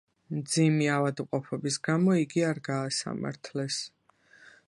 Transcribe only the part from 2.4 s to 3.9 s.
არ გაასამართლეს.